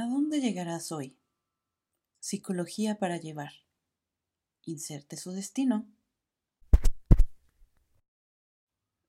¿A 0.00 0.06
dónde 0.06 0.40
llegarás 0.40 0.92
hoy? 0.92 1.18
Psicología 2.20 3.00
para 3.00 3.16
llevar. 3.16 3.50
Inserte 4.62 5.16
su 5.16 5.32
destino. 5.32 5.88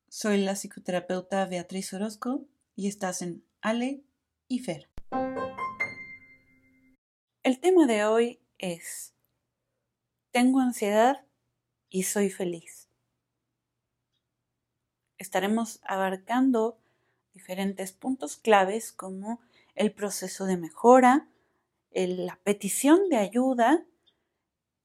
Soy 0.08 0.42
la 0.44 0.56
psicoterapeuta 0.56 1.46
Beatriz 1.46 1.94
Orozco 1.94 2.48
y 2.76 2.88
estás 2.88 3.22
en 3.22 3.46
Ale 3.62 4.02
y 4.48 4.62
Fer. 4.62 4.90
El 7.44 7.60
tema 7.60 7.86
de 7.86 8.06
hoy 8.06 8.40
es 8.58 9.14
Tengo 10.32 10.60
ansiedad 10.60 11.24
y 11.92 12.02
soy 12.02 12.32
feliz. 12.32 12.90
Estaremos 15.20 15.82
abarcando 15.84 16.80
diferentes 17.36 17.92
puntos 17.92 18.38
claves 18.38 18.92
como 18.92 19.40
el 19.80 19.94
proceso 19.94 20.46
de 20.46 20.58
mejora, 20.58 21.30
la 21.92 22.38
petición 22.44 23.10
de 23.10 23.16
ayuda 23.16 23.86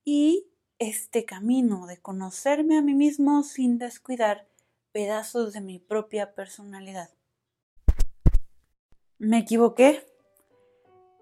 y 0.05 0.47
este 0.79 1.25
camino 1.25 1.87
de 1.87 1.99
conocerme 2.01 2.79
a 2.79 2.83
mí 2.83 2.95
mismo 2.95 3.43
sin 3.43 3.77
descuidar 3.79 4.47
pedazos 4.93 5.53
de 5.53 5.61
mi 5.61 5.81
propia 5.81 6.35
personalidad. 6.35 7.11
Me 9.19 9.39
equivoqué. 9.39 10.07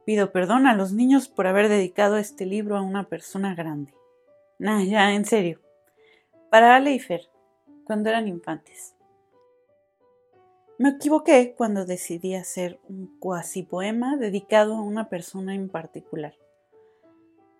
Pido 0.04 0.32
perdón 0.32 0.66
a 0.66 0.74
los 0.74 0.92
niños 0.92 1.28
por 1.28 1.46
haber 1.46 1.70
dedicado 1.70 2.18
este 2.18 2.44
libro 2.44 2.76
a 2.76 2.82
una 2.82 3.08
persona 3.08 3.54
grande. 3.54 3.94
Nah, 4.58 4.82
ya, 4.84 5.14
en 5.14 5.24
serio. 5.24 5.60
Para 6.50 6.76
Ale 6.76 6.92
y 6.92 6.98
Fer, 6.98 7.30
cuando 7.84 8.10
eran 8.10 8.28
infantes. 8.28 8.94
Me 10.82 10.88
equivoqué 10.88 11.54
cuando 11.56 11.86
decidí 11.86 12.34
hacer 12.34 12.80
un 12.88 13.16
cuasi 13.20 13.62
poema 13.62 14.16
dedicado 14.16 14.74
a 14.74 14.82
una 14.82 15.08
persona 15.08 15.54
en 15.54 15.68
particular. 15.68 16.34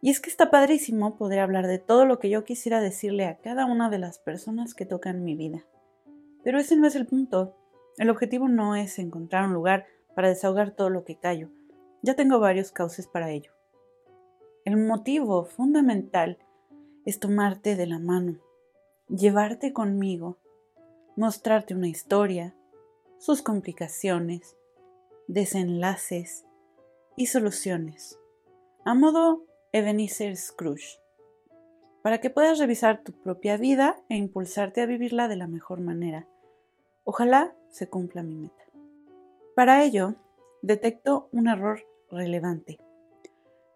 Y 0.00 0.10
es 0.10 0.19
que 0.19 0.28
está 0.28 0.50
padrísimo 0.50 1.16
poder 1.16 1.38
hablar 1.38 1.69
de 1.69 1.78
todo 1.78 2.05
lo 2.05 2.19
que 2.19 2.30
yo 2.30 2.42
quisiera 2.42 2.80
decirle 2.80 3.27
a 3.27 3.38
cada 3.38 3.64
una 3.64 3.91
de 3.91 4.00
las 4.00 4.19
personas 4.19 4.74
que 4.74 4.86
tocan 4.86 5.22
mi 5.22 5.36
vida. 5.36 5.64
Pero 6.42 6.58
ese 6.58 6.74
no 6.74 6.84
es 6.84 6.96
el 6.96 7.06
punto. 7.06 7.55
El 7.96 8.11
objetivo 8.11 8.48
no 8.48 8.74
es 8.74 8.98
encontrar 8.98 9.46
un 9.46 9.55
lugar 9.55 9.86
para 10.16 10.28
desahogar 10.28 10.72
todo 10.72 10.91
lo 10.91 11.05
que 11.05 11.16
callo. 11.16 11.48
Ya 12.02 12.16
tengo 12.16 12.41
varios 12.41 12.72
cauces 12.72 13.06
para 13.06 13.30
ello. 13.30 13.52
El 14.64 14.78
motivo 14.78 15.44
fundamental 15.44 16.39
es 17.06 17.20
tomarte 17.20 17.77
de 17.77 17.86
la 17.86 18.00
mano, 18.00 18.41
llevarte 19.08 19.72
conmigo, 19.72 20.39
mostrarte 21.14 21.77
una 21.77 21.86
historia, 21.86 22.56
sus 23.22 23.40
complicaciones, 23.40 24.56
desenlaces 25.28 26.44
y 27.16 27.26
soluciones, 27.26 28.18
a 28.84 28.94
modo 28.94 29.44
Ebenezer 29.70 30.36
Scrooge, 30.36 30.98
para 32.02 32.18
que 32.18 32.30
puedas 32.30 32.58
revisar 32.58 33.04
tu 33.04 33.12
propia 33.12 33.56
vida 33.56 34.02
e 34.08 34.16
impulsarte 34.16 34.80
a 34.80 34.86
vivirla 34.86 35.28
de 35.28 35.36
la 35.36 35.46
mejor 35.46 35.80
manera. 35.80 36.26
Ojalá 37.04 37.54
se 37.70 37.88
cumpla 37.88 38.24
mi 38.24 38.34
meta. 38.34 38.64
Para 39.54 39.84
ello, 39.84 40.16
detecto 40.60 41.28
un 41.30 41.46
error 41.46 41.86
relevante. 42.10 42.80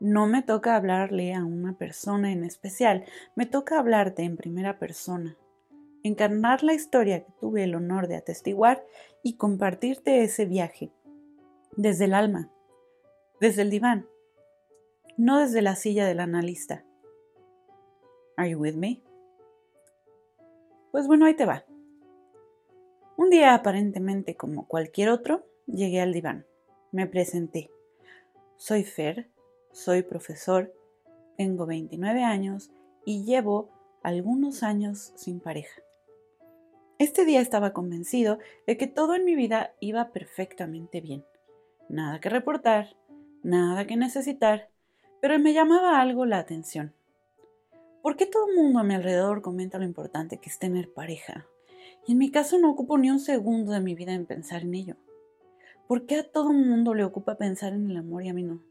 No 0.00 0.26
me 0.26 0.42
toca 0.42 0.74
hablarle 0.74 1.34
a 1.34 1.44
una 1.44 1.78
persona 1.78 2.32
en 2.32 2.42
especial, 2.42 3.04
me 3.36 3.46
toca 3.46 3.78
hablarte 3.78 4.24
en 4.24 4.36
primera 4.36 4.80
persona, 4.80 5.36
encarnar 6.06 6.62
la 6.62 6.74
historia 6.74 7.24
que 7.24 7.32
tuve 7.40 7.64
el 7.64 7.74
honor 7.74 8.08
de 8.08 8.16
atestiguar 8.16 8.84
y 9.22 9.36
compartirte 9.36 10.22
ese 10.22 10.46
viaje 10.46 10.92
desde 11.76 12.04
el 12.06 12.14
alma, 12.14 12.50
desde 13.40 13.62
el 13.62 13.70
diván, 13.70 14.06
no 15.16 15.40
desde 15.40 15.62
la 15.62 15.76
silla 15.76 16.06
del 16.06 16.20
analista. 16.20 16.84
Are 18.36 18.50
you 18.50 18.58
with 18.58 18.74
me? 18.74 19.02
Pues 20.92 21.06
bueno, 21.06 21.26
ahí 21.26 21.34
te 21.34 21.46
va. 21.46 21.64
Un 23.16 23.30
día 23.30 23.54
aparentemente 23.54 24.36
como 24.36 24.68
cualquier 24.68 25.08
otro, 25.08 25.46
llegué 25.66 26.00
al 26.00 26.12
diván. 26.12 26.46
Me 26.92 27.06
presenté. 27.06 27.70
Soy 28.56 28.84
Fer, 28.84 29.30
soy 29.72 30.02
profesor, 30.02 30.72
tengo 31.36 31.66
29 31.66 32.22
años 32.22 32.70
y 33.04 33.24
llevo 33.24 33.70
algunos 34.02 34.62
años 34.62 35.12
sin 35.16 35.40
pareja. 35.40 35.85
Este 36.98 37.26
día 37.26 37.42
estaba 37.42 37.74
convencido 37.74 38.38
de 38.66 38.78
que 38.78 38.86
todo 38.86 39.14
en 39.14 39.26
mi 39.26 39.34
vida 39.34 39.74
iba 39.80 40.12
perfectamente 40.12 41.02
bien. 41.02 41.26
Nada 41.90 42.20
que 42.20 42.30
reportar, 42.30 42.96
nada 43.42 43.86
que 43.86 43.98
necesitar, 43.98 44.70
pero 45.20 45.38
me 45.38 45.52
llamaba 45.52 46.00
algo 46.00 46.24
la 46.24 46.38
atención. 46.38 46.94
¿Por 48.00 48.16
qué 48.16 48.24
todo 48.24 48.48
el 48.48 48.56
mundo 48.56 48.78
a 48.78 48.82
mi 48.82 48.94
alrededor 48.94 49.42
comenta 49.42 49.76
lo 49.76 49.84
importante 49.84 50.38
que 50.38 50.48
es 50.48 50.58
tener 50.58 50.90
pareja? 50.90 51.46
Y 52.06 52.12
en 52.12 52.18
mi 52.18 52.30
caso 52.30 52.58
no 52.58 52.70
ocupo 52.70 52.96
ni 52.96 53.10
un 53.10 53.20
segundo 53.20 53.72
de 53.72 53.80
mi 53.80 53.94
vida 53.94 54.14
en 54.14 54.24
pensar 54.24 54.62
en 54.62 54.74
ello. 54.74 54.96
¿Por 55.86 56.06
qué 56.06 56.16
a 56.16 56.30
todo 56.30 56.50
el 56.50 56.64
mundo 56.64 56.94
le 56.94 57.04
ocupa 57.04 57.36
pensar 57.36 57.74
en 57.74 57.90
el 57.90 57.98
amor 57.98 58.24
y 58.24 58.30
a 58.30 58.34
mí 58.34 58.42
no? 58.42 58.62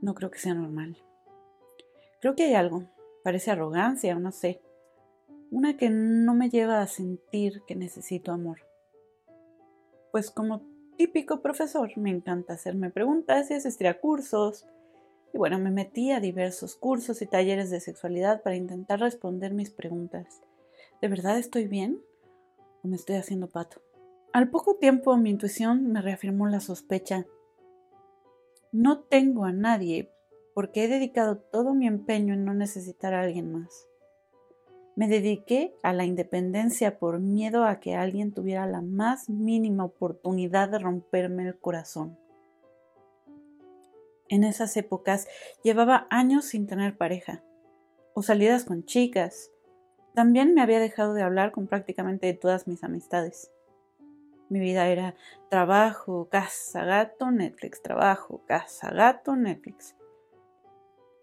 No 0.00 0.14
creo 0.14 0.32
que 0.32 0.40
sea 0.40 0.54
normal. 0.54 0.96
Creo 2.20 2.34
que 2.34 2.42
hay 2.42 2.54
algo. 2.54 2.82
Parece 3.22 3.52
arrogancia, 3.52 4.16
no 4.16 4.32
sé 4.32 4.60
una 5.54 5.76
que 5.76 5.88
no 5.88 6.34
me 6.34 6.50
lleva 6.50 6.82
a 6.82 6.88
sentir 6.88 7.62
que 7.64 7.76
necesito 7.76 8.32
amor. 8.32 8.58
Pues 10.10 10.32
como 10.32 10.62
típico 10.96 11.42
profesor 11.42 11.96
me 11.96 12.10
encanta 12.10 12.54
hacerme 12.54 12.90
preguntas 12.90 13.50
y 13.50 13.54
asistir 13.54 13.86
a 13.86 14.00
cursos. 14.00 14.66
Y 15.32 15.38
bueno, 15.38 15.60
me 15.60 15.70
metí 15.70 16.10
a 16.10 16.18
diversos 16.18 16.74
cursos 16.74 17.22
y 17.22 17.26
talleres 17.26 17.70
de 17.70 17.78
sexualidad 17.78 18.42
para 18.42 18.56
intentar 18.56 18.98
responder 18.98 19.54
mis 19.54 19.70
preguntas. 19.70 20.42
¿De 21.00 21.06
verdad 21.06 21.38
estoy 21.38 21.68
bien? 21.68 22.02
¿O 22.82 22.88
me 22.88 22.96
estoy 22.96 23.14
haciendo 23.14 23.48
pato? 23.48 23.80
Al 24.32 24.50
poco 24.50 24.74
tiempo 24.78 25.16
mi 25.16 25.30
intuición 25.30 25.86
me 25.92 26.02
reafirmó 26.02 26.48
la 26.48 26.58
sospecha. 26.58 27.26
No 28.72 29.02
tengo 29.02 29.44
a 29.44 29.52
nadie 29.52 30.10
porque 30.52 30.84
he 30.84 30.88
dedicado 30.88 31.38
todo 31.38 31.74
mi 31.74 31.86
empeño 31.86 32.34
en 32.34 32.44
no 32.44 32.54
necesitar 32.54 33.14
a 33.14 33.20
alguien 33.20 33.52
más. 33.52 33.86
Me 34.96 35.08
dediqué 35.08 35.74
a 35.82 35.92
la 35.92 36.04
independencia 36.04 36.98
por 36.98 37.18
miedo 37.18 37.64
a 37.64 37.80
que 37.80 37.96
alguien 37.96 38.32
tuviera 38.32 38.66
la 38.66 38.80
más 38.80 39.28
mínima 39.28 39.84
oportunidad 39.84 40.68
de 40.68 40.78
romperme 40.78 41.48
el 41.48 41.58
corazón. 41.58 42.16
En 44.28 44.44
esas 44.44 44.76
épocas 44.76 45.26
llevaba 45.64 46.06
años 46.10 46.44
sin 46.44 46.66
tener 46.66 46.96
pareja 46.96 47.42
o 48.14 48.22
salidas 48.22 48.64
con 48.64 48.84
chicas. 48.84 49.50
También 50.14 50.54
me 50.54 50.62
había 50.62 50.78
dejado 50.78 51.14
de 51.14 51.22
hablar 51.22 51.50
con 51.50 51.66
prácticamente 51.66 52.32
todas 52.32 52.68
mis 52.68 52.84
amistades. 52.84 53.50
Mi 54.48 54.60
vida 54.60 54.86
era 54.88 55.16
trabajo, 55.50 56.28
casa, 56.30 56.84
gato, 56.84 57.32
Netflix, 57.32 57.82
trabajo, 57.82 58.42
casa, 58.46 58.90
gato, 58.90 59.34
Netflix. 59.34 59.96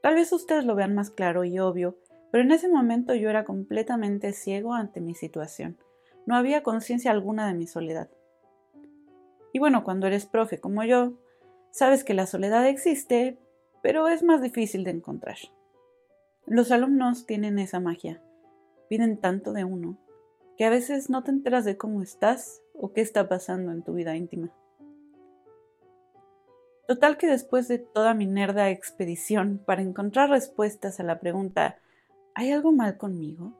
Tal 0.01 0.15
vez 0.15 0.33
ustedes 0.33 0.65
lo 0.65 0.75
vean 0.75 0.93
más 0.93 1.09
claro 1.09 1.45
y 1.45 1.57
obvio 1.59 1.95
pero 2.31 2.43
en 2.43 2.51
ese 2.51 2.69
momento 2.69 3.13
yo 3.13 3.29
era 3.29 3.43
completamente 3.43 4.31
ciego 4.33 4.73
ante 4.73 5.01
mi 5.01 5.13
situación. 5.13 5.77
No 6.25 6.35
había 6.35 6.63
conciencia 6.63 7.11
alguna 7.11 7.47
de 7.47 7.53
mi 7.53 7.67
soledad. 7.67 8.09
Y 9.53 9.59
bueno, 9.59 9.83
cuando 9.83 10.07
eres 10.07 10.25
profe 10.25 10.59
como 10.59 10.83
yo, 10.83 11.13
sabes 11.71 12.03
que 12.03 12.13
la 12.13 12.25
soledad 12.25 12.65
existe, 12.67 13.37
pero 13.83 14.07
es 14.07 14.23
más 14.23 14.41
difícil 14.41 14.83
de 14.85 14.91
encontrar. 14.91 15.37
Los 16.45 16.71
alumnos 16.71 17.25
tienen 17.25 17.59
esa 17.59 17.79
magia. 17.79 18.21
Piden 18.87 19.17
tanto 19.17 19.51
de 19.53 19.65
uno 19.65 19.97
que 20.57 20.65
a 20.65 20.69
veces 20.69 21.09
no 21.09 21.23
te 21.23 21.31
enteras 21.31 21.65
de 21.65 21.77
cómo 21.77 22.01
estás 22.01 22.61
o 22.73 22.93
qué 22.93 23.01
está 23.01 23.27
pasando 23.27 23.71
en 23.71 23.83
tu 23.83 23.93
vida 23.93 24.15
íntima. 24.15 24.51
Total 26.87 27.17
que 27.17 27.27
después 27.27 27.67
de 27.67 27.79
toda 27.79 28.13
mi 28.13 28.25
nerda 28.25 28.69
expedición 28.69 29.61
para 29.65 29.81
encontrar 29.81 30.29
respuestas 30.29 30.99
a 30.99 31.03
la 31.03 31.19
pregunta 31.19 31.79
¿Hay 32.33 32.51
algo 32.51 32.71
mal 32.71 32.97
conmigo? 32.97 33.53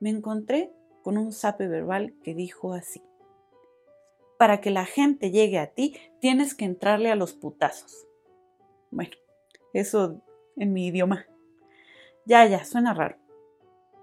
Me 0.00 0.10
encontré 0.10 0.72
con 1.02 1.16
un 1.16 1.32
sape 1.32 1.68
verbal 1.68 2.14
que 2.24 2.34
dijo 2.34 2.72
así. 2.72 3.02
Para 4.38 4.60
que 4.60 4.70
la 4.70 4.84
gente 4.84 5.30
llegue 5.30 5.58
a 5.58 5.72
ti, 5.72 5.96
tienes 6.20 6.54
que 6.54 6.64
entrarle 6.64 7.10
a 7.10 7.14
los 7.14 7.34
putazos. 7.34 8.06
Bueno, 8.90 9.14
eso 9.72 10.22
en 10.56 10.72
mi 10.72 10.88
idioma. 10.88 11.26
Ya, 12.24 12.46
ya, 12.46 12.64
suena 12.64 12.94
raro. 12.94 13.16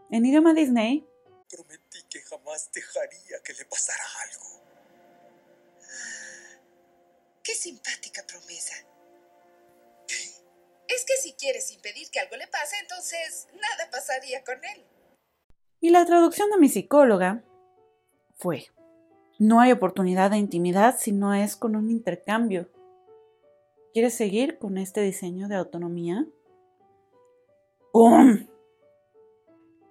En 0.09 0.25
idioma 0.25 0.53
Disney. 0.53 1.05
Prometí 1.49 2.03
que 2.09 2.21
jamás 2.21 2.71
dejaría 2.71 3.41
que 3.43 3.53
le 3.53 3.65
pasara 3.65 4.03
algo. 4.23 4.45
Qué 7.43 7.53
simpática 7.53 8.25
promesa. 8.25 8.75
Es 10.87 11.05
que 11.05 11.17
si 11.21 11.33
quieres 11.33 11.71
impedir 11.71 12.09
que 12.11 12.19
algo 12.19 12.35
le 12.37 12.47
pase, 12.47 12.77
entonces 12.81 13.47
nada 13.53 13.89
pasaría 13.91 14.43
con 14.43 14.55
él. 14.55 14.85
Y 15.81 15.89
la 15.89 16.05
traducción 16.05 16.49
de 16.49 16.57
mi 16.57 16.69
psicóloga 16.69 17.43
fue, 18.35 18.67
no 19.39 19.59
hay 19.59 19.71
oportunidad 19.71 20.31
de 20.31 20.37
intimidad 20.37 20.95
si 20.97 21.11
no 21.11 21.33
es 21.33 21.55
con 21.55 21.75
un 21.75 21.91
intercambio. 21.91 22.69
¿Quieres 23.93 24.15
seguir 24.15 24.57
con 24.57 24.77
este 24.77 25.01
diseño 25.01 25.47
de 25.47 25.55
autonomía? 25.55 26.25
¡Pum! 27.91 28.47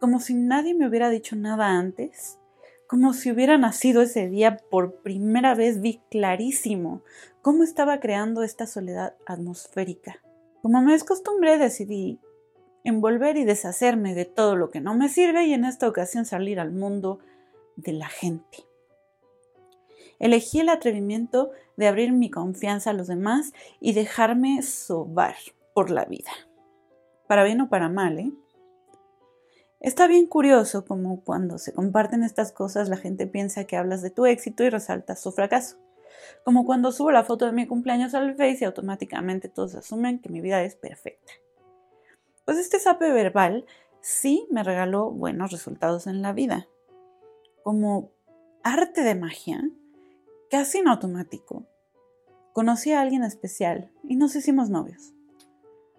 Como 0.01 0.21
si 0.21 0.35
nadie 0.35 0.75
me 0.75 0.89
hubiera 0.89 1.11
dicho 1.11 1.37
nada 1.37 1.67
antes, 1.69 2.39
como 2.87 3.13
si 3.15 3.31
hubiera 3.31 3.59
nacido 3.59 4.03
ese 4.03 4.29
día 4.29 4.59
por 4.71 5.03
primera 5.03 5.55
vez 5.55 5.81
vi 5.81 6.01
clarísimo 6.11 7.03
cómo 7.43 7.65
estaba 7.65 8.01
creando 8.01 8.43
esta 8.43 8.67
soledad 8.67 9.17
atmosférica. 9.27 10.23
Como 10.63 10.81
me 10.83 10.95
es 10.95 11.05
costumbre, 11.05 11.59
decidí 11.59 12.21
envolver 12.85 13.37
y 13.37 13.45
deshacerme 13.45 14.15
de 14.15 14.25
todo 14.25 14.57
lo 14.57 14.71
que 14.71 14.81
no 14.81 14.95
me 14.95 15.09
sirve 15.09 15.45
y 15.45 15.55
en 15.55 15.65
esta 15.65 15.89
ocasión 15.89 16.25
salir 16.25 16.61
al 16.61 16.73
mundo 16.73 17.19
de 17.77 17.93
la 17.93 18.09
gente. 18.09 18.65
Elegí 20.19 20.61
el 20.61 20.69
atrevimiento 20.69 21.51
de 21.77 21.89
abrir 21.89 22.13
mi 22.13 22.31
confianza 22.31 22.91
a 22.91 22.95
los 22.95 23.07
demás 23.07 23.53
y 23.81 23.93
dejarme 23.93 24.63
sobar 24.63 25.35
por 25.75 25.91
la 25.91 26.05
vida. 26.05 26.31
Para 27.27 27.45
bien 27.45 27.61
o 27.61 27.69
para 27.69 27.89
mal, 27.89 28.19
¿eh? 28.19 28.33
Está 29.81 30.07
bien 30.07 30.27
curioso 30.27 30.87
como 30.87 31.21
cuando 31.23 31.59
se 31.59 31.73
comparten 31.73 32.23
estas 32.23 32.51
cosas 32.51 32.89
la 32.89 32.97
gente 32.97 33.27
piensa 33.27 33.65
que 33.65 33.77
hablas 33.77 34.01
de 34.01 34.11
tu 34.11 34.25
éxito 34.25 34.65
y 34.65 34.71
resaltas 34.71 35.21
su 35.21 35.33
fracaso. 35.33 35.77
Como 36.45 36.65
cuando 36.65 36.93
subo 36.93 37.11
la 37.11 37.25
foto 37.25 37.47
de 37.47 37.53
mi 37.53 37.67
cumpleaños 37.67 38.15
al 38.15 38.37
Face 38.37 38.59
y 38.61 38.65
automáticamente 38.65 39.49
todos 39.49 39.75
asumen 39.75 40.21
que 40.21 40.29
mi 40.29 40.41
vida 40.41 40.63
es 40.63 40.77
perfecta. 40.77 41.33
Pues 42.45 42.59
este 42.59 42.79
sape 42.79 43.11
verbal 43.11 43.67
sí 44.01 44.47
me 44.51 44.63
regaló 44.63 45.11
buenos 45.11 45.51
resultados 45.51 46.07
en 46.07 46.23
la 46.23 46.33
vida. 46.33 46.69
Como 47.63 48.11
arte 48.63 49.03
de 49.03 49.15
magia, 49.15 49.69
casi 50.51 50.79
en 50.79 50.89
automático, 50.89 51.67
conocí 52.53 52.93
a 52.93 53.01
alguien 53.01 53.25
especial 53.25 53.91
y 54.09 54.17
nos 54.17 54.37
hicimos 54.37 54.71
novios. 54.71 55.13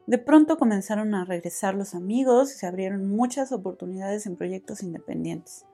De 0.08 0.18
pronto 0.18 0.58
comenzaron 0.58 1.14
a 1.16 1.26
regresar 1.26 1.76
los 1.76 1.94
amigos 1.94 2.52
y 2.54 2.58
se 2.58 2.66
abrieron 2.66 3.10
muchas 3.10 3.52
oportunidades 3.52 4.26
en 4.26 4.38
proyectos 4.38 4.82
independientes. 4.82 5.66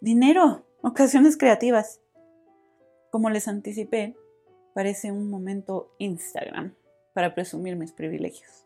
Dinero, 0.00 0.64
ocasiones 0.80 1.36
creativas. 1.36 2.00
Como 3.12 3.28
les 3.28 3.46
anticipé, 3.46 4.16
parece 4.72 5.12
un 5.12 5.28
momento 5.28 5.94
Instagram 5.98 6.74
para 7.12 7.34
presumir 7.34 7.76
mis 7.76 7.92
privilegios. 7.92 8.64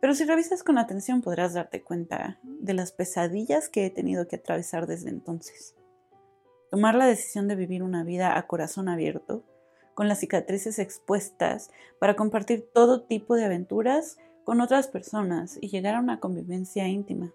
Pero 0.00 0.14
si 0.14 0.24
revisas 0.24 0.64
con 0.64 0.78
atención 0.78 1.22
podrás 1.22 1.54
darte 1.54 1.84
cuenta 1.84 2.40
de 2.42 2.74
las 2.74 2.90
pesadillas 2.90 3.68
que 3.68 3.86
he 3.86 3.90
tenido 3.90 4.26
que 4.26 4.34
atravesar 4.34 4.88
desde 4.88 5.10
entonces. 5.10 5.76
Tomar 6.72 6.96
la 6.96 7.06
decisión 7.06 7.46
de 7.46 7.54
vivir 7.54 7.84
una 7.84 8.02
vida 8.02 8.36
a 8.36 8.48
corazón 8.48 8.88
abierto, 8.88 9.44
con 9.94 10.08
las 10.08 10.18
cicatrices 10.18 10.80
expuestas, 10.80 11.70
para 12.00 12.16
compartir 12.16 12.68
todo 12.74 13.04
tipo 13.04 13.36
de 13.36 13.44
aventuras 13.44 14.18
con 14.42 14.60
otras 14.60 14.88
personas 14.88 15.56
y 15.60 15.68
llegar 15.68 15.94
a 15.94 16.00
una 16.00 16.18
convivencia 16.18 16.88
íntima. 16.88 17.32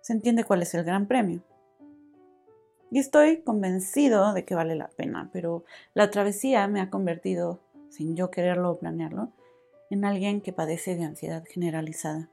Se 0.00 0.14
entiende 0.14 0.44
cuál 0.44 0.62
es 0.62 0.72
el 0.72 0.82
gran 0.82 1.06
premio. 1.08 1.42
Y 2.92 2.98
estoy 2.98 3.40
convencido 3.40 4.34
de 4.34 4.44
que 4.44 4.54
vale 4.54 4.76
la 4.76 4.88
pena, 4.88 5.30
pero 5.32 5.64
la 5.94 6.10
travesía 6.10 6.68
me 6.68 6.78
ha 6.78 6.90
convertido, 6.90 7.62
sin 7.88 8.16
yo 8.16 8.30
quererlo 8.30 8.70
o 8.70 8.78
planearlo, 8.78 9.32
en 9.88 10.04
alguien 10.04 10.42
que 10.42 10.52
padece 10.52 10.94
de 10.94 11.04
ansiedad 11.04 11.42
generalizada. 11.48 12.28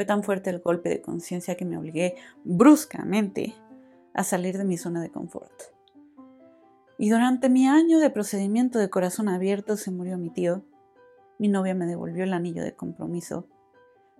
Fue 0.00 0.06
tan 0.06 0.22
fuerte 0.22 0.48
el 0.48 0.60
golpe 0.60 0.88
de 0.88 1.02
conciencia 1.02 1.56
que 1.56 1.66
me 1.66 1.76
obligué 1.76 2.14
bruscamente 2.42 3.54
a 4.14 4.24
salir 4.24 4.56
de 4.56 4.64
mi 4.64 4.78
zona 4.78 5.02
de 5.02 5.10
confort. 5.10 5.52
Y 6.96 7.10
durante 7.10 7.50
mi 7.50 7.68
año 7.68 7.98
de 7.98 8.08
procedimiento 8.08 8.78
de 8.78 8.88
corazón 8.88 9.28
abierto 9.28 9.76
se 9.76 9.90
murió 9.90 10.16
mi 10.16 10.30
tío. 10.30 10.64
Mi 11.38 11.48
novia 11.48 11.74
me 11.74 11.84
devolvió 11.84 12.24
el 12.24 12.32
anillo 12.32 12.64
de 12.64 12.74
compromiso. 12.74 13.46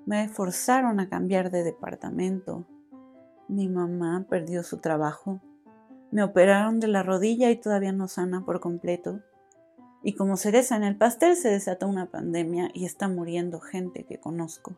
Me 0.05 0.29
forzaron 0.29 1.01
a 1.01 1.09
cambiar 1.09 1.51
de 1.51 1.65
departamento. 1.65 2.67
Mi 3.49 3.67
mamá 3.71 4.27
perdió 4.29 4.63
su 4.65 4.81
trabajo. 4.81 5.41
Me 6.11 6.23
operaron 6.23 6.79
de 6.79 6.89
la 6.89 7.03
rodilla 7.03 7.51
y 7.51 7.57
todavía 7.57 7.93
no 7.93 8.07
sana 8.07 8.45
por 8.45 8.61
completo. 8.61 9.23
Y 10.03 10.13
como 10.13 10.37
cereza 10.37 10.77
en 10.77 10.85
el 10.85 10.99
pastel 10.99 11.37
se 11.37 11.49
desató 11.49 11.89
una 11.89 12.11
pandemia 12.11 12.71
y 12.75 12.85
está 12.85 13.09
muriendo 13.09 13.61
gente 13.61 14.05
que 14.05 14.21
conozco 14.21 14.77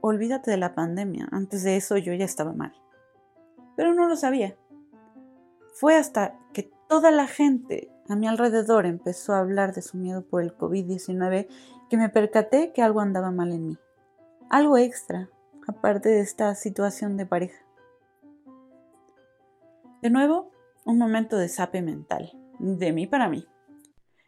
olvídate 0.00 0.50
de 0.50 0.56
la 0.56 0.74
pandemia, 0.74 1.28
antes 1.30 1.62
de 1.62 1.76
eso 1.76 1.96
yo 1.96 2.12
ya 2.14 2.24
estaba 2.24 2.52
mal. 2.52 2.72
Pero 3.76 3.94
no 3.94 4.08
lo 4.08 4.16
sabía. 4.16 4.56
Fue 5.74 5.96
hasta 5.96 6.38
que 6.52 6.70
toda 6.88 7.10
la 7.10 7.26
gente 7.26 7.90
a 8.08 8.16
mi 8.16 8.26
alrededor 8.26 8.86
empezó 8.86 9.34
a 9.34 9.40
hablar 9.40 9.74
de 9.74 9.82
su 9.82 9.96
miedo 9.96 10.22
por 10.22 10.42
el 10.42 10.56
COVID-19 10.56 11.46
que 11.88 11.96
me 11.96 12.08
percaté 12.08 12.72
que 12.72 12.82
algo 12.82 13.00
andaba 13.00 13.30
mal 13.30 13.52
en 13.52 13.66
mí. 13.66 13.78
Algo 14.50 14.78
extra, 14.78 15.28
aparte 15.66 16.08
de 16.08 16.20
esta 16.20 16.54
situación 16.54 17.16
de 17.16 17.26
pareja. 17.26 17.64
De 20.02 20.10
nuevo, 20.10 20.50
un 20.84 20.98
momento 20.98 21.36
de 21.36 21.48
sape 21.48 21.82
mental, 21.82 22.32
de 22.58 22.92
mí 22.92 23.06
para 23.06 23.28
mí. 23.28 23.46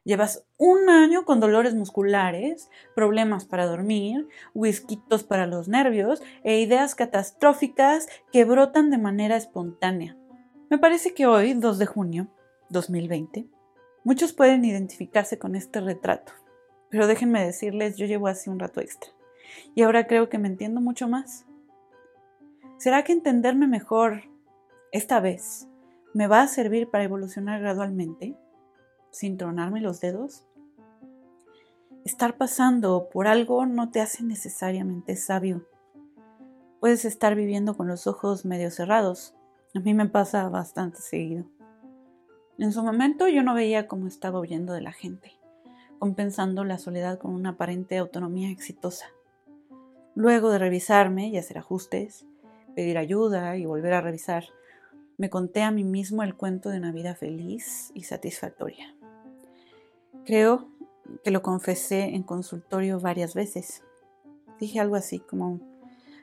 Llevas 0.02 0.46
un 0.56 0.88
año 0.88 1.26
con 1.26 1.40
dolores 1.40 1.74
musculares, 1.74 2.70
problemas 2.94 3.44
para 3.44 3.66
dormir, 3.66 4.26
whiskitos 4.54 5.24
para 5.24 5.46
los 5.46 5.68
nervios 5.68 6.22
e 6.42 6.60
ideas 6.60 6.94
catastróficas 6.94 8.08
que 8.32 8.44
brotan 8.44 8.90
de 8.90 8.96
manera 8.96 9.36
espontánea. 9.36 10.16
Me 10.70 10.78
parece 10.78 11.12
que 11.12 11.26
hoy, 11.26 11.52
2 11.52 11.78
de 11.78 11.86
junio 11.86 12.28
2020, 12.70 13.46
muchos 14.04 14.32
pueden 14.32 14.64
identificarse 14.64 15.38
con 15.38 15.54
este 15.54 15.80
retrato. 15.80 16.32
Pero 16.88 17.06
déjenme 17.06 17.44
decirles, 17.44 17.96
yo 17.96 18.06
llevo 18.06 18.26
así 18.26 18.48
un 18.48 18.58
rato 18.58 18.80
extra. 18.80 19.10
Y 19.74 19.82
ahora 19.82 20.06
creo 20.06 20.28
que 20.28 20.38
me 20.38 20.48
entiendo 20.48 20.80
mucho 20.80 21.08
más. 21.08 21.44
¿Será 22.78 23.04
que 23.04 23.12
entenderme 23.12 23.66
mejor 23.66 24.22
esta 24.92 25.20
vez 25.20 25.68
me 26.14 26.26
va 26.26 26.40
a 26.40 26.48
servir 26.48 26.88
para 26.88 27.04
evolucionar 27.04 27.60
gradualmente? 27.60 28.34
Sin 29.10 29.36
tronarme 29.36 29.80
los 29.80 30.00
dedos? 30.00 30.44
Estar 32.04 32.36
pasando 32.36 33.08
por 33.12 33.26
algo 33.26 33.66
no 33.66 33.90
te 33.90 34.00
hace 34.00 34.22
necesariamente 34.24 35.16
sabio. 35.16 35.66
Puedes 36.80 37.04
estar 37.04 37.34
viviendo 37.34 37.76
con 37.76 37.88
los 37.88 38.06
ojos 38.06 38.46
medio 38.46 38.70
cerrados. 38.70 39.34
A 39.74 39.80
mí 39.80 39.92
me 39.92 40.08
pasa 40.08 40.48
bastante 40.48 41.02
seguido. 41.02 41.44
En 42.58 42.72
su 42.72 42.82
momento 42.82 43.28
yo 43.28 43.42
no 43.42 43.54
veía 43.54 43.86
cómo 43.86 44.06
estaba 44.06 44.40
huyendo 44.40 44.72
de 44.72 44.80
la 44.80 44.92
gente, 44.92 45.32
compensando 45.98 46.64
la 46.64 46.78
soledad 46.78 47.18
con 47.18 47.34
una 47.34 47.50
aparente 47.50 47.98
autonomía 47.98 48.50
exitosa. 48.50 49.06
Luego 50.14 50.50
de 50.50 50.58
revisarme 50.58 51.28
y 51.28 51.36
hacer 51.36 51.58
ajustes, 51.58 52.26
pedir 52.74 52.98
ayuda 52.98 53.56
y 53.56 53.66
volver 53.66 53.92
a 53.92 54.00
revisar, 54.00 54.44
me 55.18 55.28
conté 55.28 55.62
a 55.62 55.70
mí 55.70 55.84
mismo 55.84 56.22
el 56.22 56.34
cuento 56.34 56.70
de 56.70 56.78
una 56.78 56.92
vida 56.92 57.14
feliz 57.14 57.92
y 57.94 58.04
satisfactoria. 58.04 58.94
Creo 60.30 60.68
que 61.24 61.32
lo 61.32 61.42
confesé 61.42 62.14
en 62.14 62.22
consultorio 62.22 63.00
varias 63.00 63.34
veces. 63.34 63.82
Dije 64.60 64.78
algo 64.78 64.94
así 64.94 65.18
como, 65.18 65.58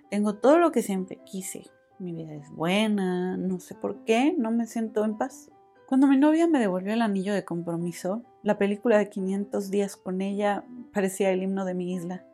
tengo 0.09 0.35
todo 0.35 0.59
lo 0.59 0.71
que 0.71 0.81
siempre 0.81 1.19
quise, 1.25 1.65
mi 1.99 2.13
vida 2.13 2.35
es 2.35 2.49
buena, 2.51 3.35
no 3.35 3.59
sé 3.59 3.75
por 3.75 4.05
qué, 4.05 4.33
no 4.37 4.49
me 4.49 4.65
siento 4.65 5.03
en 5.03 5.17
paz. 5.17 5.51
Cuando 5.89 6.07
mi 6.07 6.15
novia 6.15 6.47
me 6.47 6.57
devolvió 6.57 6.93
el 6.93 7.01
anillo 7.01 7.33
de 7.33 7.43
compromiso, 7.43 8.23
la 8.43 8.57
película 8.57 8.97
de 8.97 9.09
500 9.09 9.69
días 9.69 9.97
con 9.97 10.21
ella 10.21 10.63
parecía 10.93 11.31
el 11.31 11.43
himno 11.43 11.65
de 11.65 11.73
mi 11.73 11.93
isla. 11.93 12.25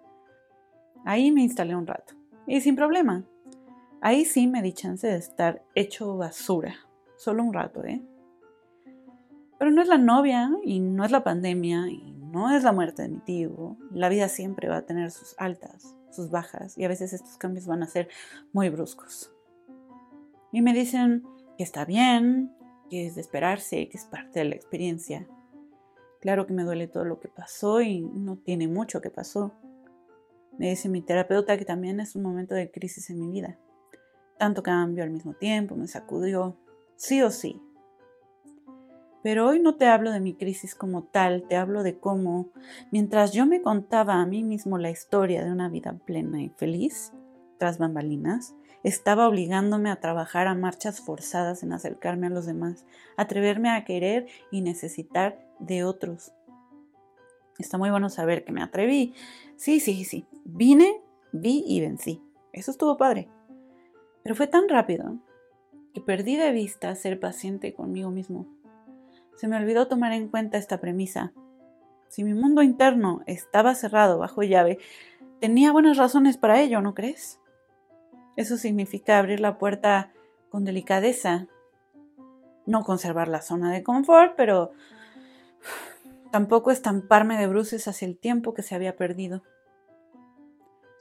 Ahí 1.05 1.31
me 1.31 1.41
instalé 1.41 1.75
un 1.75 1.87
rato. 1.87 2.13
Y 2.45 2.61
sin 2.61 2.75
problema. 2.75 3.23
Ahí 3.99 4.25
sí 4.25 4.45
me 4.45 4.61
di 4.61 4.73
chance 4.73 5.07
de 5.07 5.15
estar 5.15 5.63
hecho 5.73 6.17
basura. 6.17 6.75
Solo 7.17 7.43
un 7.43 7.51
rato, 7.51 7.83
¿eh? 7.83 8.03
Pero 9.63 9.71
no 9.71 9.81
es 9.81 9.87
la 9.87 9.97
novia, 9.97 10.51
y 10.61 10.81
no 10.81 11.05
es 11.05 11.11
la 11.11 11.23
pandemia, 11.23 11.87
y 11.87 12.11
no 12.33 12.53
es 12.53 12.65
la 12.65 12.73
muerte 12.73 13.03
de 13.03 13.07
mi 13.07 13.19
tío. 13.19 13.77
La 13.91 14.09
vida 14.09 14.27
siempre 14.27 14.67
va 14.67 14.75
a 14.75 14.85
tener 14.85 15.09
sus 15.09 15.35
altas, 15.37 15.95
sus 16.11 16.29
bajas, 16.29 16.77
y 16.77 16.83
a 16.83 16.89
veces 16.89 17.13
estos 17.13 17.37
cambios 17.37 17.65
van 17.65 17.81
a 17.81 17.87
ser 17.87 18.09
muy 18.51 18.67
bruscos. 18.67 19.31
Y 20.51 20.61
me 20.61 20.73
dicen 20.73 21.23
que 21.57 21.63
está 21.63 21.85
bien, 21.85 22.51
que 22.89 23.07
es 23.07 23.15
de 23.15 23.21
esperarse, 23.21 23.87
que 23.87 23.95
es 23.95 24.03
parte 24.03 24.39
de 24.39 24.49
la 24.49 24.55
experiencia. 24.55 25.29
Claro 26.19 26.45
que 26.45 26.51
me 26.51 26.65
duele 26.65 26.89
todo 26.89 27.05
lo 27.05 27.21
que 27.21 27.29
pasó 27.29 27.79
y 27.79 28.01
no 28.01 28.35
tiene 28.35 28.67
mucho 28.67 28.99
que 28.99 29.11
pasó. 29.11 29.53
Me 30.57 30.71
dice 30.71 30.89
mi 30.89 31.01
terapeuta 31.01 31.57
que 31.57 31.63
también 31.63 32.01
es 32.01 32.17
un 32.17 32.23
momento 32.23 32.53
de 32.53 32.69
crisis 32.69 33.09
en 33.11 33.21
mi 33.21 33.31
vida. 33.31 33.57
Tanto 34.37 34.61
cambio 34.61 35.05
al 35.05 35.11
mismo 35.11 35.35
tiempo, 35.35 35.77
me 35.77 35.87
sacudió, 35.87 36.57
sí 36.97 37.21
o 37.21 37.31
sí. 37.31 37.61
Pero 39.23 39.47
hoy 39.47 39.59
no 39.59 39.75
te 39.75 39.85
hablo 39.85 40.11
de 40.11 40.19
mi 40.19 40.33
crisis 40.33 40.75
como 40.75 41.03
tal, 41.03 41.43
te 41.47 41.55
hablo 41.55 41.81
de 41.81 41.97
cómo, 41.97 42.49
mientras 42.91 43.31
yo 43.31 43.45
me 43.45 43.61
contaba 43.61 44.15
a 44.15 44.25
mí 44.25 44.43
mismo 44.43 44.77
la 44.77 44.91
historia 44.91 45.43
de 45.43 45.51
una 45.51 45.69
vida 45.69 45.97
plena 46.05 46.43
y 46.43 46.49
feliz, 46.49 47.13
tras 47.57 47.77
bambalinas, 47.77 48.53
estaba 48.83 49.27
obligándome 49.29 49.89
a 49.89 50.01
trabajar 50.01 50.47
a 50.47 50.55
marchas 50.55 50.99
forzadas 50.99 51.63
en 51.63 51.71
acercarme 51.71 52.27
a 52.27 52.31
los 52.31 52.45
demás, 52.45 52.85
atreverme 53.15 53.69
a 53.69 53.85
querer 53.85 54.27
y 54.51 54.59
necesitar 54.59 55.39
de 55.59 55.85
otros. 55.85 56.33
Está 57.57 57.77
muy 57.77 57.91
bueno 57.91 58.09
saber 58.09 58.43
que 58.43 58.51
me 58.51 58.61
atreví. 58.61 59.13
Sí, 59.55 59.79
sí, 59.79 60.03
sí. 60.03 60.25
Vine, 60.43 61.01
vi 61.31 61.63
y 61.65 61.79
vencí. 61.79 62.21
Eso 62.51 62.71
estuvo 62.71 62.97
padre. 62.97 63.29
Pero 64.23 64.35
fue 64.35 64.47
tan 64.47 64.67
rápido 64.67 65.17
que 65.93 66.01
perdí 66.01 66.35
de 66.35 66.51
vista 66.51 66.93
ser 66.95 67.21
paciente 67.21 67.73
conmigo 67.73 68.11
mismo. 68.11 68.47
Se 69.35 69.47
me 69.47 69.57
olvidó 69.57 69.87
tomar 69.87 70.13
en 70.13 70.27
cuenta 70.27 70.57
esta 70.57 70.79
premisa. 70.79 71.33
Si 72.09 72.23
mi 72.23 72.33
mundo 72.33 72.61
interno 72.61 73.21
estaba 73.25 73.75
cerrado 73.75 74.19
bajo 74.19 74.43
llave, 74.43 74.77
tenía 75.39 75.71
buenas 75.71 75.97
razones 75.97 76.37
para 76.37 76.61
ello, 76.61 76.81
¿no 76.81 76.93
crees? 76.93 77.39
Eso 78.35 78.57
significa 78.57 79.17
abrir 79.17 79.39
la 79.39 79.57
puerta 79.57 80.11
con 80.49 80.65
delicadeza. 80.65 81.47
No 82.65 82.83
conservar 82.83 83.27
la 83.27 83.41
zona 83.41 83.71
de 83.71 83.83
confort, 83.83 84.35
pero 84.37 84.71
tampoco 86.31 86.71
estamparme 86.71 87.37
de 87.37 87.47
bruces 87.47 87.87
hacia 87.87 88.07
el 88.07 88.17
tiempo 88.17 88.53
que 88.53 88.63
se 88.63 88.75
había 88.75 88.95
perdido. 88.95 89.43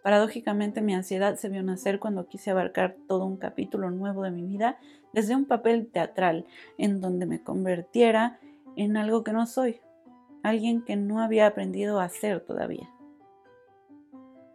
Paradójicamente 0.03 0.83
mi 0.83 0.95
ansiedad 0.95 1.37
se 1.37 1.49
vio 1.49 1.63
nacer 1.63 2.01
cuando 2.01 2.27
quise 2.27 2.51
abarcar 2.51 2.97
todo 3.07 3.25
un 3.25 3.37
capítulo 3.37 3.91
nuevo 3.91 4.25
de 4.25 4.33
mi 4.33 4.43
vida 4.43 4.79
desde 5.13 5.37
un 5.37 5.45
papel 5.45 5.87
teatral 5.87 6.45
en 6.77 7.01
donde 7.01 7.25
me 7.25 7.41
convirtiera 7.41 8.41
en 8.77 8.97
algo 8.97 9.23
que 9.23 9.33
no 9.33 9.47
soy, 9.47 9.81
alguien 10.43 10.83
que 10.83 10.97
no 10.97 11.21
había 11.21 11.47
aprendido 11.47 12.01
a 12.01 12.09
ser 12.09 12.41
todavía. 12.41 12.89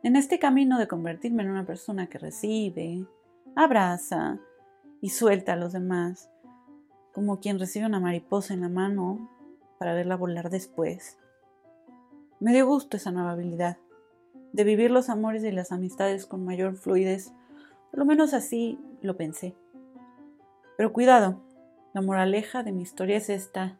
En 0.03 0.15
este 0.15 0.37
camino 0.37 0.79
de 0.79 0.87
convertirme 0.87 1.43
en 1.43 1.49
una 1.49 1.65
persona 1.65 2.07
que 2.07 2.17
recibe, 2.17 3.05
abraza 3.55 4.39
y 5.01 5.09
suelta 5.09 5.53
a 5.53 5.57
los 5.57 5.73
demás, 5.73 6.29
como 7.13 7.39
quien 7.39 7.57
recibe 7.57 7.85
una 7.85 7.99
mariposa 7.99 8.53
en 8.53 8.61
la 8.61 8.69
mano 8.69 9.29
para 9.79 9.93
verla 9.93 10.17
volar 10.17 10.49
después. 10.49 11.17
Me 12.39 12.53
dio 12.53 12.67
gusto 12.67 12.97
esa 12.97 13.11
nueva 13.11 13.31
habilidad, 13.31 13.77
de 14.57 14.63
vivir 14.63 14.89
los 14.89 15.09
amores 15.09 15.43
y 15.43 15.51
las 15.51 15.71
amistades 15.71 16.25
con 16.25 16.43
mayor 16.43 16.75
fluidez, 16.77 17.31
por 17.91 17.99
lo 17.99 18.05
menos 18.05 18.33
así 18.33 18.79
lo 19.03 19.15
pensé. 19.15 19.55
Pero 20.77 20.91
cuidado, 20.91 21.43
la 21.93 22.01
moraleja 22.01 22.63
de 22.63 22.71
mi 22.71 22.81
historia 22.81 23.17
es 23.17 23.29
esta, 23.29 23.77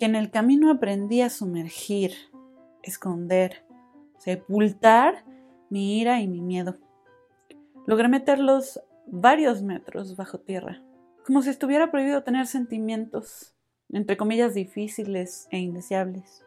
que 0.00 0.06
en 0.06 0.16
el 0.16 0.32
camino 0.32 0.72
aprendí 0.72 1.20
a 1.20 1.30
sumergir, 1.30 2.14
esconder, 2.82 3.64
sepultar 4.16 5.24
mi 5.70 6.00
ira 6.00 6.20
y 6.20 6.26
mi 6.26 6.40
miedo. 6.40 6.78
Logré 7.86 8.08
meterlos 8.08 8.80
varios 9.06 9.62
metros 9.62 10.16
bajo 10.16 10.40
tierra, 10.40 10.82
como 11.24 11.42
si 11.42 11.50
estuviera 11.50 11.92
prohibido 11.92 12.24
tener 12.24 12.48
sentimientos, 12.48 13.54
entre 13.92 14.16
comillas, 14.16 14.52
difíciles 14.52 15.46
e 15.52 15.58
indeseables. 15.58 16.44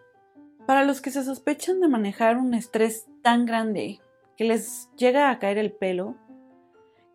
Para 0.67 0.83
los 0.83 0.99
que 0.99 1.09
se 1.09 1.23
sospechan 1.23 1.79
de 1.79 1.87
manejar 1.87 2.35
un 2.35 2.53
estrés 2.53 3.07
tan 3.21 3.45
grande 3.45 3.99
que 4.37 4.45
les 4.45 4.89
llega 4.97 5.29
a 5.29 5.39
caer 5.39 5.57
el 5.57 5.71
pelo, 5.71 6.15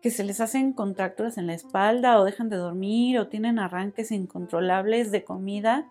que 0.01 0.11
se 0.11 0.23
les 0.23 0.39
hacen 0.39 0.73
contracturas 0.73 1.37
en 1.37 1.47
la 1.47 1.53
espalda 1.53 2.19
o 2.19 2.23
dejan 2.23 2.49
de 2.49 2.57
dormir 2.57 3.19
o 3.19 3.27
tienen 3.27 3.59
arranques 3.59 4.11
incontrolables 4.11 5.11
de 5.11 5.23
comida, 5.23 5.89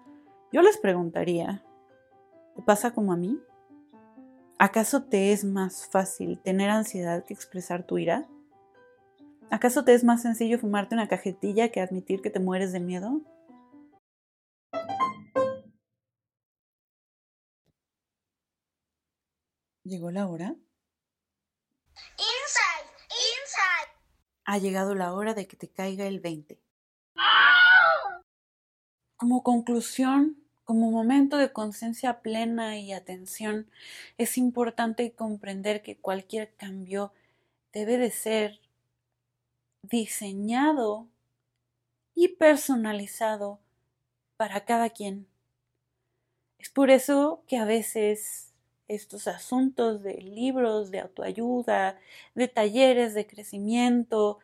yo 0.52 0.62
les 0.62 0.78
preguntaría, 0.78 1.64
¿te 2.54 2.62
pasa 2.62 2.92
como 2.92 3.12
a 3.12 3.16
mí? 3.16 3.38
¿Acaso 4.58 5.02
te 5.02 5.32
es 5.32 5.44
más 5.44 5.86
fácil 5.86 6.38
tener 6.38 6.70
ansiedad 6.70 7.24
que 7.24 7.34
expresar 7.34 7.82
tu 7.82 7.98
ira? 7.98 8.26
¿Acaso 9.50 9.84
te 9.84 9.92
es 9.92 10.02
más 10.02 10.22
sencillo 10.22 10.58
fumarte 10.58 10.94
una 10.94 11.08
cajetilla 11.08 11.68
que 11.68 11.80
admitir 11.80 12.22
que 12.22 12.30
te 12.30 12.40
mueres 12.40 12.72
de 12.72 12.80
miedo? 12.80 13.20
¿Llegó 19.86 20.10
la 20.10 20.26
hora? 20.26 20.56
Inside, 22.18 22.90
inside. 23.08 23.92
Ha 24.44 24.58
llegado 24.58 24.96
la 24.96 25.12
hora 25.12 25.32
de 25.32 25.46
que 25.46 25.56
te 25.56 25.68
caiga 25.68 26.08
el 26.08 26.18
20. 26.18 26.58
Como 29.16 29.44
conclusión, 29.44 30.42
como 30.64 30.90
momento 30.90 31.36
de 31.36 31.52
conciencia 31.52 32.20
plena 32.20 32.80
y 32.80 32.92
atención, 32.92 33.70
es 34.18 34.36
importante 34.38 35.12
comprender 35.12 35.82
que 35.82 35.96
cualquier 35.96 36.52
cambio 36.56 37.12
debe 37.72 37.96
de 37.96 38.10
ser 38.10 38.60
diseñado 39.82 41.06
y 42.12 42.26
personalizado 42.26 43.60
para 44.36 44.64
cada 44.64 44.90
quien. 44.90 45.28
Es 46.58 46.70
por 46.70 46.90
eso 46.90 47.44
que 47.46 47.58
a 47.58 47.64
veces 47.64 48.52
estos 48.88 49.28
asuntos 49.28 50.02
de 50.02 50.14
libros, 50.14 50.90
de 50.90 51.00
autoayuda, 51.00 51.98
de 52.34 52.48
talleres 52.48 53.14
de 53.14 53.26
crecimiento, 53.26 54.38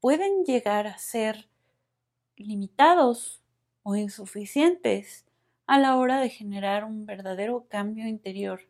pueden 0.00 0.44
llegar 0.44 0.86
a 0.86 0.98
ser 0.98 1.48
limitados 2.36 3.42
o 3.82 3.96
insuficientes 3.96 5.24
a 5.66 5.78
la 5.78 5.96
hora 5.96 6.20
de 6.20 6.28
generar 6.30 6.84
un 6.84 7.06
verdadero 7.06 7.66
cambio 7.68 8.06
interior. 8.06 8.60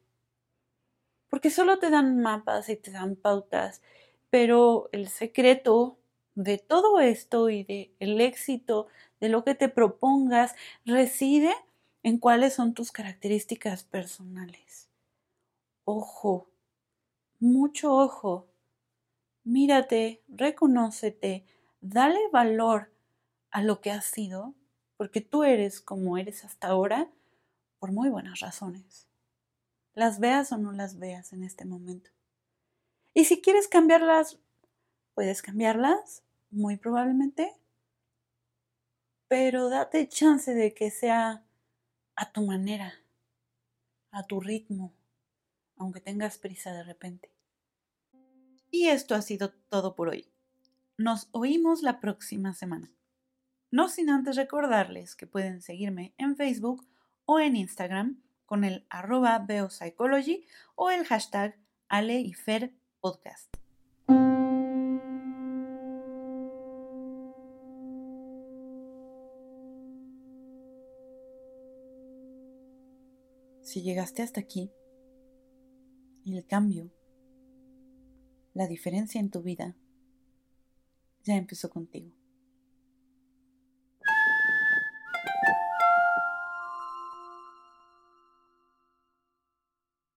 Porque 1.28 1.50
solo 1.50 1.78
te 1.78 1.90
dan 1.90 2.20
mapas 2.20 2.68
y 2.68 2.76
te 2.76 2.90
dan 2.90 3.16
pautas, 3.16 3.82
pero 4.30 4.88
el 4.92 5.08
secreto 5.08 5.98
de 6.34 6.58
todo 6.58 7.00
esto 7.00 7.50
y 7.50 7.64
de 7.64 7.94
éxito 8.00 8.86
de 9.20 9.28
lo 9.28 9.44
que 9.44 9.54
te 9.54 9.68
propongas 9.68 10.54
reside 10.84 11.52
en 12.02 12.18
cuáles 12.18 12.54
son 12.54 12.74
tus 12.74 12.92
características 12.92 13.84
personales. 13.84 14.85
Ojo, 15.88 16.50
mucho 17.38 17.94
ojo. 17.94 18.48
Mírate, 19.44 20.20
reconócete, 20.26 21.46
dale 21.80 22.18
valor 22.32 22.90
a 23.52 23.62
lo 23.62 23.80
que 23.80 23.92
has 23.92 24.04
sido 24.04 24.52
porque 24.96 25.20
tú 25.20 25.44
eres 25.44 25.80
como 25.80 26.18
eres 26.18 26.44
hasta 26.44 26.66
ahora 26.66 27.08
por 27.78 27.92
muy 27.92 28.08
buenas 28.08 28.40
razones. 28.40 29.06
Las 29.94 30.18
veas 30.18 30.50
o 30.50 30.58
no 30.58 30.72
las 30.72 30.98
veas 30.98 31.32
en 31.32 31.44
este 31.44 31.64
momento. 31.64 32.10
Y 33.14 33.26
si 33.26 33.40
quieres 33.40 33.68
cambiarlas, 33.68 34.40
puedes 35.14 35.40
cambiarlas, 35.40 36.24
muy 36.50 36.78
probablemente, 36.78 37.54
pero 39.28 39.68
date 39.68 40.08
chance 40.08 40.52
de 40.52 40.74
que 40.74 40.90
sea 40.90 41.44
a 42.16 42.32
tu 42.32 42.42
manera, 42.42 42.92
a 44.10 44.24
tu 44.24 44.40
ritmo, 44.40 44.95
aunque 45.76 46.00
tengas 46.00 46.38
prisa 46.38 46.72
de 46.72 46.82
repente. 46.82 47.32
Y 48.70 48.88
esto 48.88 49.14
ha 49.14 49.22
sido 49.22 49.52
todo 49.68 49.94
por 49.94 50.08
hoy. 50.08 50.28
Nos 50.98 51.28
oímos 51.32 51.82
la 51.82 52.00
próxima 52.00 52.54
semana. 52.54 52.92
No 53.70 53.88
sin 53.88 54.10
antes 54.10 54.36
recordarles 54.36 55.16
que 55.16 55.26
pueden 55.26 55.60
seguirme 55.60 56.14
en 56.18 56.36
Facebook 56.36 56.86
o 57.24 57.40
en 57.40 57.56
Instagram 57.56 58.22
con 58.46 58.64
el 58.64 58.86
arroba 58.88 59.38
beopsychology 59.38 60.46
o 60.74 60.90
el 60.90 61.04
hashtag 61.04 61.58
Ale 61.88 62.20
y 62.20 62.32
Fer 62.32 62.72
Podcast. 63.00 63.54
Si 73.62 73.82
llegaste 73.82 74.22
hasta 74.22 74.40
aquí, 74.40 74.70
el 76.34 76.46
cambio, 76.46 76.90
la 78.54 78.66
diferencia 78.66 79.20
en 79.20 79.30
tu 79.30 79.42
vida 79.42 79.76
ya 81.24 81.36
empezó 81.36 81.70
contigo. 81.70 82.10